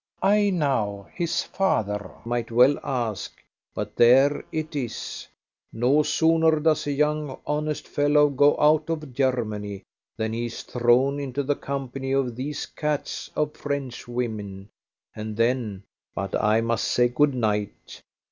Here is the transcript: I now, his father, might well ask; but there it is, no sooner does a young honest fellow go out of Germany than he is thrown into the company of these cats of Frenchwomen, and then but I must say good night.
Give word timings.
I 0.23 0.49
now, 0.49 1.09
his 1.13 1.43
father, 1.43 2.09
might 2.25 2.49
well 2.49 2.79
ask; 2.83 3.39
but 3.75 3.95
there 3.97 4.43
it 4.51 4.75
is, 4.75 5.27
no 5.71 6.01
sooner 6.01 6.59
does 6.59 6.87
a 6.87 6.91
young 6.91 7.37
honest 7.45 7.87
fellow 7.87 8.27
go 8.29 8.59
out 8.59 8.89
of 8.89 9.13
Germany 9.13 9.83
than 10.17 10.33
he 10.33 10.47
is 10.47 10.63
thrown 10.63 11.19
into 11.19 11.43
the 11.43 11.55
company 11.55 12.13
of 12.13 12.35
these 12.35 12.65
cats 12.65 13.29
of 13.35 13.53
Frenchwomen, 13.53 14.69
and 15.15 15.37
then 15.37 15.83
but 16.15 16.33
I 16.35 16.61
must 16.61 16.85
say 16.85 17.07
good 17.07 17.35
night. 17.35 18.01